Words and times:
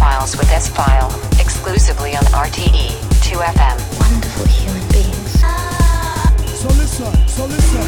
S-Files 0.00 0.36
with 0.38 0.50
S-File, 0.50 1.10
exclusively 1.38 2.16
on 2.16 2.22
RTE 2.32 2.88
2FM. 3.20 3.76
Wonderful 4.00 4.46
human 4.46 4.88
beings. 4.88 5.40
So 6.58 6.68
listen, 6.68 7.28
so 7.28 7.44
listen. 7.44 7.84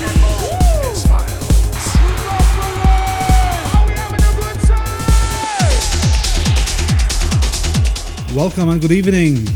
Welcome 8.36 8.68
and 8.68 8.78
good 8.82 8.92
evening 8.92 9.46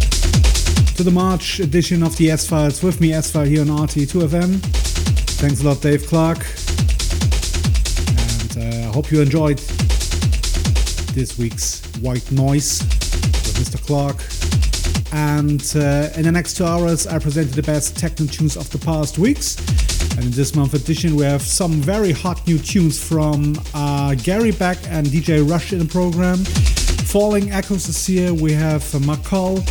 to 0.94 1.02
the 1.02 1.12
March 1.12 1.60
edition 1.60 2.02
of 2.02 2.16
the 2.16 2.30
S 2.30 2.48
Files 2.48 2.82
with 2.82 3.02
me, 3.02 3.12
S 3.12 3.30
File, 3.30 3.44
here 3.44 3.60
on 3.60 3.66
RT2FM. 3.66 4.60
Thanks 5.36 5.60
a 5.60 5.64
lot, 5.64 5.82
Dave 5.82 6.06
Clarke. 6.06 6.46
And 8.16 8.74
I 8.74 8.88
uh, 8.88 8.92
hope 8.92 9.10
you 9.10 9.20
enjoyed 9.20 9.58
this 11.12 11.36
week's 11.36 11.85
White 12.00 12.30
Noise 12.32 12.82
with 12.82 13.56
Mr. 13.58 13.80
Clarke. 13.86 14.22
And 15.12 15.62
uh, 15.76 16.10
in 16.16 16.24
the 16.24 16.32
next 16.32 16.56
two 16.56 16.64
hours, 16.64 17.06
I 17.06 17.18
presented 17.18 17.54
the 17.54 17.62
best 17.62 17.96
techno 17.96 18.26
tunes 18.26 18.56
of 18.56 18.68
the 18.70 18.78
past 18.78 19.18
weeks. 19.18 19.56
And 20.16 20.24
in 20.24 20.30
this 20.30 20.54
month 20.54 20.74
edition, 20.74 21.14
we 21.14 21.24
have 21.24 21.42
some 21.42 21.72
very 21.72 22.12
hot 22.12 22.46
new 22.46 22.58
tunes 22.58 23.02
from 23.02 23.56
uh, 23.74 24.14
Gary 24.16 24.50
Beck 24.50 24.78
and 24.88 25.06
DJ 25.06 25.48
Rush 25.48 25.72
in 25.72 25.78
the 25.78 25.84
program. 25.84 26.38
Falling 27.06 27.52
Echoes 27.52 27.88
is 27.88 28.06
here. 28.06 28.34
We 28.34 28.52
have 28.52 28.82
uh, 28.94 28.98
McCall. 28.98 29.62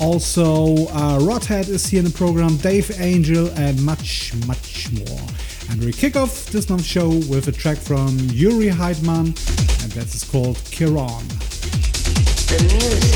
Also, 0.00 0.86
uh, 0.88 1.18
Rødhåd 1.20 1.68
is 1.68 1.86
here 1.86 2.00
in 2.00 2.04
the 2.04 2.10
program. 2.10 2.56
Dave 2.58 2.90
Angel 3.00 3.48
and 3.56 3.82
much, 3.82 4.34
much 4.46 4.92
more. 4.92 5.20
And 5.70 5.82
we 5.82 5.92
kick 5.92 6.16
off 6.16 6.46
this 6.46 6.68
month's 6.68 6.84
show 6.84 7.08
with 7.08 7.48
a 7.48 7.52
track 7.52 7.78
from 7.78 8.18
Juri 8.28 8.68
Heidemann, 8.68 9.26
and 9.82 9.92
that 9.92 10.14
is 10.14 10.22
called 10.22 10.56
Keron. 10.70 11.45
The 12.46 12.62
music 12.62 13.15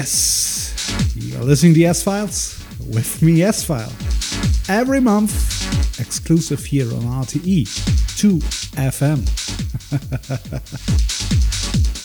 Yes. 0.00 1.14
You're 1.14 1.44
listening 1.44 1.74
to 1.74 1.84
S 1.84 2.02
Files 2.02 2.64
with 2.86 3.20
me, 3.20 3.42
S 3.42 3.62
File. 3.62 3.92
Every 4.66 4.98
month, 4.98 6.00
exclusive 6.00 6.64
here 6.64 6.86
on 6.86 7.02
RTE 7.02 7.66
2 8.16 8.38
FM. 8.80 9.20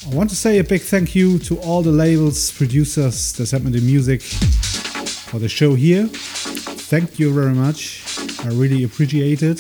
I 0.12 0.14
want 0.14 0.30
to 0.30 0.36
say 0.36 0.60
a 0.60 0.64
big 0.66 0.82
thank 0.82 1.16
you 1.16 1.40
to 1.40 1.58
all 1.60 1.82
the 1.82 1.94
labels, 1.94 2.52
producers 2.52 3.32
that 3.34 3.46
sent 3.46 3.64
me 3.64 3.72
the 3.72 3.80
music 3.80 4.22
for 4.22 5.40
the 5.40 5.48
show 5.48 5.74
here. 5.74 6.08
Thank 6.08 7.18
you 7.18 7.34
very 7.34 7.56
much. 7.56 8.20
I 8.44 8.50
really 8.50 8.84
appreciate 8.84 9.42
it. 9.42 9.60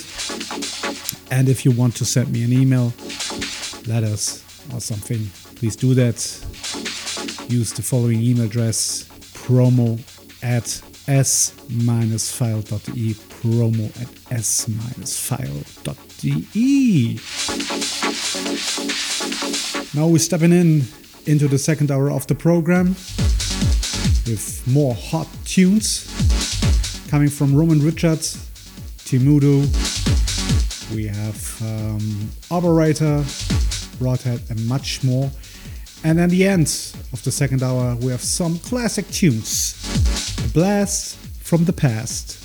And 1.31 1.47
if 1.47 1.63
you 1.63 1.71
want 1.71 1.95
to 1.95 2.03
send 2.03 2.33
me 2.33 2.43
an 2.43 2.51
email, 2.51 2.91
letters 3.87 4.43
or 4.73 4.81
something, 4.81 5.25
please 5.55 5.77
do 5.77 5.93
that. 5.93 6.44
Use 7.47 7.73
the 7.73 7.81
following 7.81 8.21
email 8.21 8.45
address 8.45 9.05
promo 9.33 9.99
at 10.43 10.81
s-file.de 11.07 11.53
promo 13.13 14.01
at 14.01 14.09
s-file.de 14.31 15.59
now 19.93 20.07
we're 20.07 20.17
stepping 20.17 20.51
in 20.51 20.83
into 21.27 21.47
the 21.47 21.57
second 21.59 21.91
hour 21.91 22.09
of 22.09 22.25
the 22.27 22.35
program 22.35 22.95
with 24.27 24.63
more 24.65 24.95
hot 24.95 25.27
tunes 25.45 26.05
coming 27.09 27.29
from 27.29 27.55
Roman 27.55 27.79
Richards, 27.79 28.49
Temudo, 29.05 29.61
we 30.93 31.07
have 31.07 31.61
um, 31.61 32.29
Operator, 32.51 33.23
Broadhead, 33.99 34.41
and 34.49 34.67
much 34.67 35.03
more. 35.03 35.29
And 36.05 36.19
at 36.19 36.29
the 36.29 36.45
end 36.45 36.67
of 37.13 37.23
the 37.23 37.31
second 37.31 37.63
hour, 37.63 37.95
we 37.95 38.11
have 38.11 38.21
some 38.21 38.59
classic 38.59 39.09
tunes. 39.09 39.73
A 40.45 40.47
blast 40.49 41.17
from 41.39 41.65
the 41.65 41.73
past. 41.73 42.37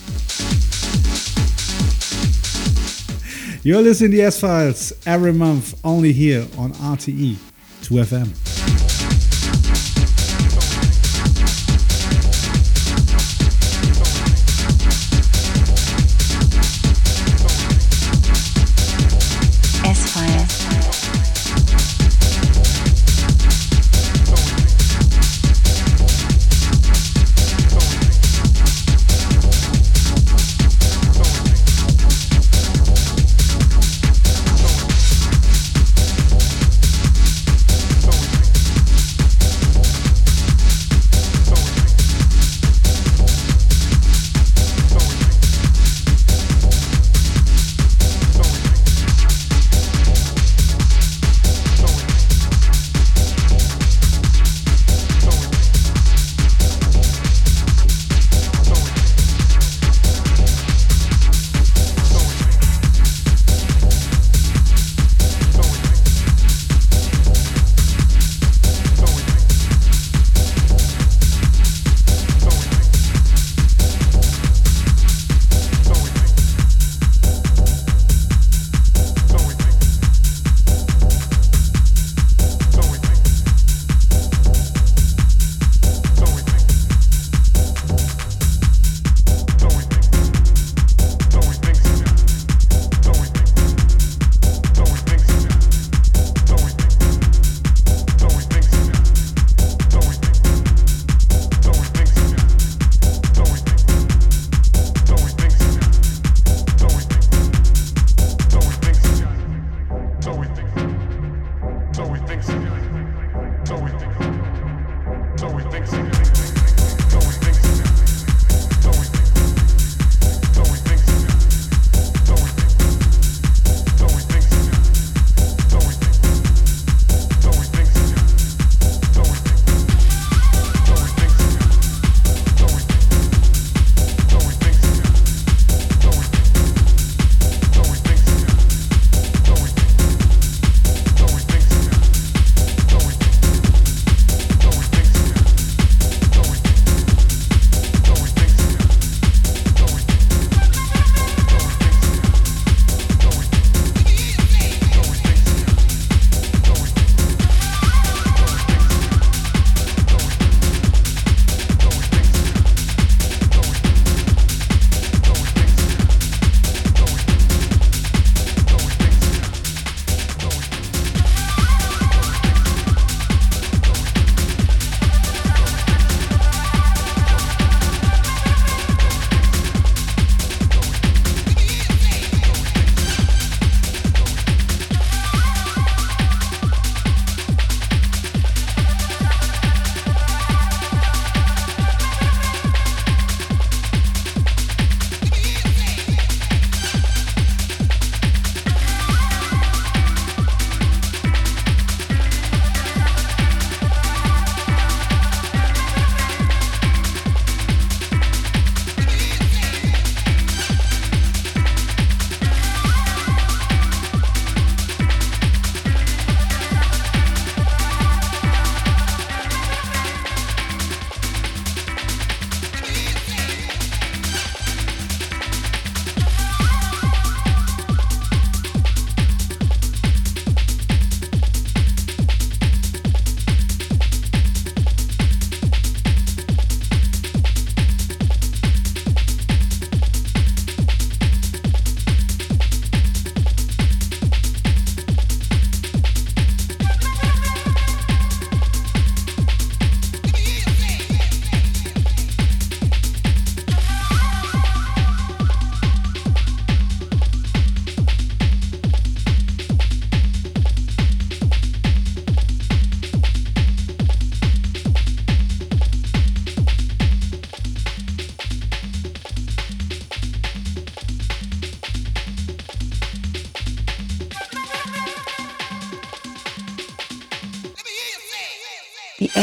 You're 3.63 3.83
listening 3.83 4.13
to 4.13 4.21
S 4.23 4.41
Files 4.41 4.95
every 5.05 5.35
month, 5.35 5.79
only 5.85 6.15
here 6.15 6.47
on 6.57 6.73
RTE 6.73 7.37
2FM. 7.83 8.50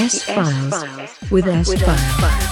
S 0.07 0.23
Files 0.23 1.17
with 1.29 1.47
S 1.47 2.46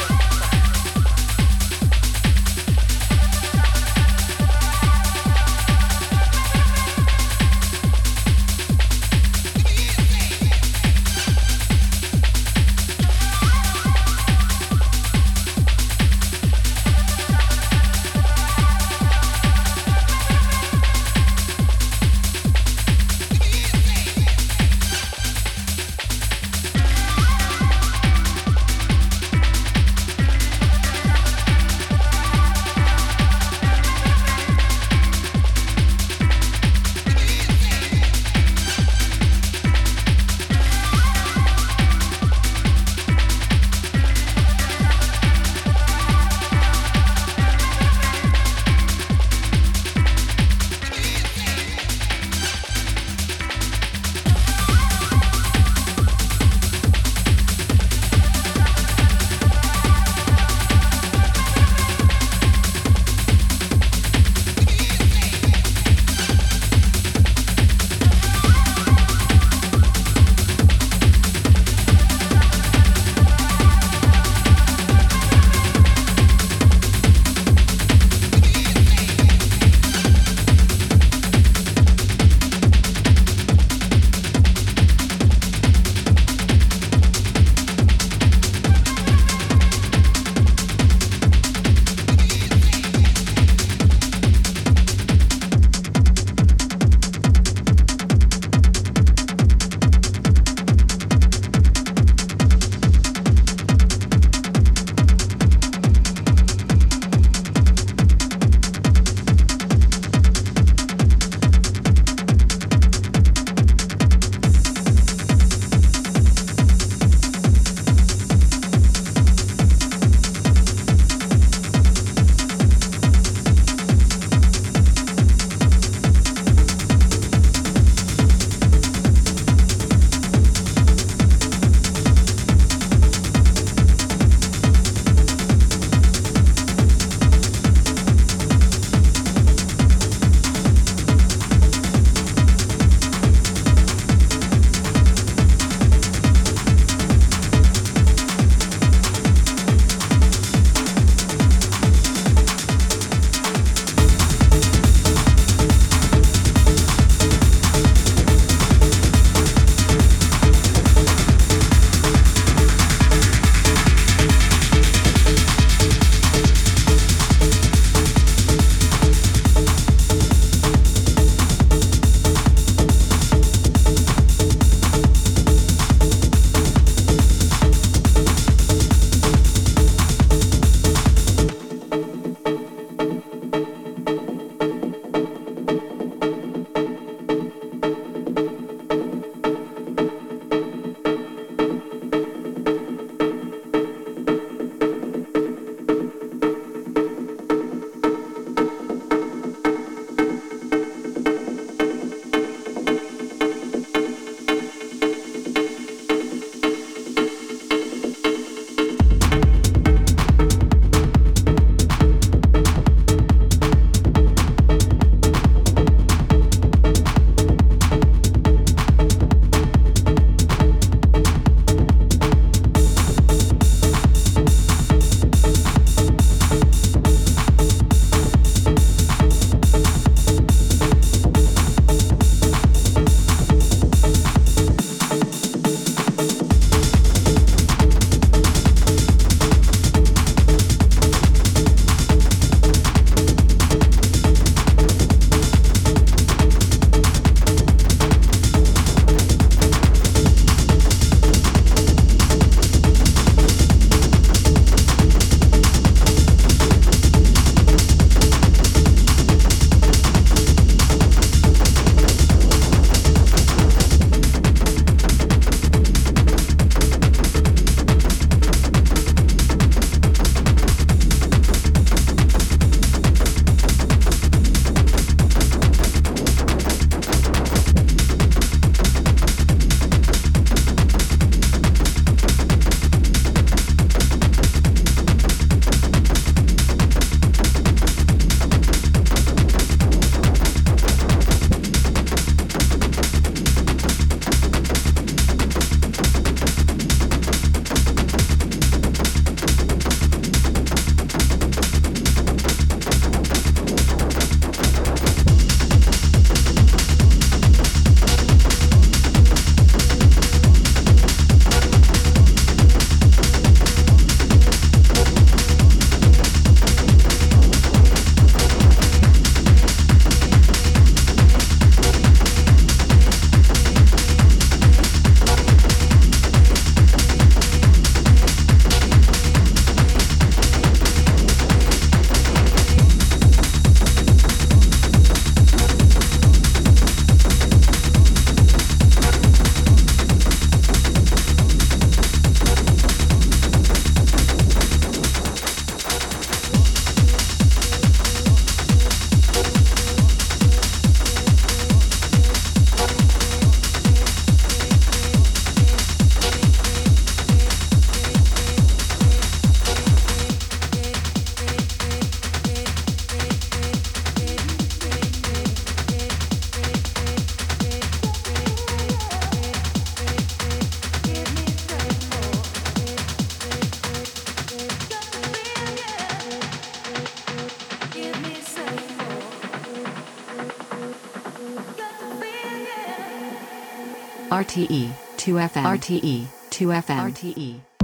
RTE 384.55 384.87
2FM 385.17 385.65
RTE 385.65 386.27
2FM 386.49 387.11
RTE 387.11 387.74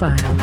with 0.00 0.33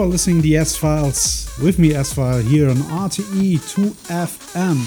You 0.00 0.06
are 0.06 0.08
listening 0.08 0.40
the 0.40 0.56
S 0.56 0.76
Files 0.76 1.52
with 1.62 1.78
me, 1.78 1.92
S 1.92 2.14
File, 2.14 2.40
here 2.40 2.70
on 2.70 2.76
RTE 2.76 3.58
2FM. 3.58 4.78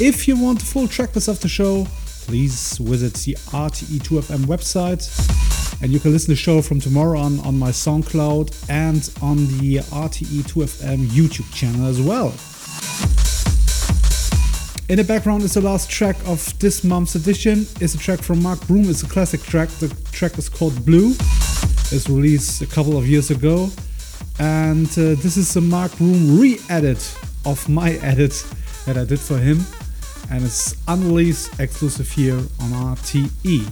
If 0.00 0.26
you 0.26 0.42
want 0.42 0.60
the 0.60 0.64
full 0.64 0.86
tracklist 0.86 1.28
of 1.28 1.38
the 1.40 1.48
show, 1.48 1.86
please 2.24 2.78
visit 2.78 3.12
the 3.12 3.34
RTE 3.52 3.98
2FM 3.98 4.46
website. 4.46 5.04
And 5.82 5.92
you 5.92 6.00
can 6.00 6.12
listen 6.12 6.28
to 6.28 6.32
the 6.32 6.36
show 6.36 6.62
from 6.62 6.80
tomorrow 6.80 7.20
on 7.20 7.40
on 7.40 7.58
my 7.58 7.68
SoundCloud 7.68 8.70
and 8.70 9.06
on 9.20 9.36
the 9.58 9.80
RTE 9.92 10.44
2FM 10.50 11.08
YouTube 11.08 11.52
channel 11.54 11.86
as 11.86 12.00
well. 12.00 12.28
In 14.88 14.96
the 14.96 15.04
background 15.04 15.42
is 15.42 15.52
the 15.52 15.60
last 15.60 15.90
track 15.90 16.16
of 16.24 16.58
this 16.58 16.82
month's 16.82 17.16
edition. 17.16 17.66
It's 17.82 17.94
a 17.94 17.98
track 17.98 18.22
from 18.22 18.42
Mark 18.42 18.66
Broom. 18.66 18.88
It's 18.88 19.02
a 19.02 19.08
classic 19.08 19.42
track. 19.42 19.68
The 19.68 19.94
track 20.10 20.38
is 20.38 20.48
called 20.48 20.86
Blue. 20.86 21.10
It's 21.92 22.08
released 22.08 22.62
a 22.62 22.66
couple 22.66 22.96
of 22.96 23.06
years 23.06 23.30
ago 23.30 23.68
and 24.38 24.86
uh, 24.86 25.14
this 25.22 25.36
is 25.36 25.56
a 25.56 25.60
Mark 25.60 25.96
Broom 25.96 26.38
re-edit 26.38 27.18
of 27.44 27.68
my 27.68 27.92
edit 28.02 28.32
that 28.84 28.96
I 28.96 29.04
did 29.04 29.20
for 29.20 29.38
him 29.38 29.60
and 30.30 30.44
it's 30.44 30.76
unreleased 30.88 31.58
exclusive 31.60 32.10
here 32.10 32.36
on 32.36 32.96
RTE. 32.96 33.70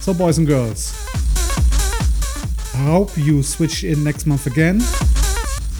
So 0.00 0.14
boys 0.14 0.38
and 0.38 0.46
girls, 0.46 0.94
I 2.74 2.78
hope 2.78 3.16
you 3.16 3.42
switch 3.42 3.84
in 3.84 4.04
next 4.04 4.26
month 4.26 4.46
again. 4.46 4.80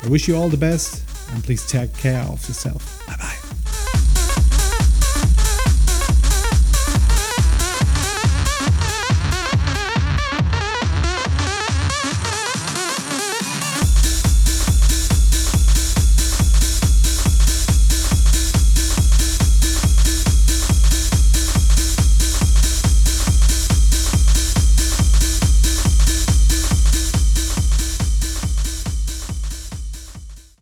I 0.04 0.08
wish 0.08 0.28
you 0.28 0.36
all 0.36 0.48
the 0.48 0.56
best 0.56 1.02
and 1.32 1.42
please 1.42 1.66
take 1.66 1.96
care 1.96 2.22
of 2.22 2.46
yourself. 2.48 2.97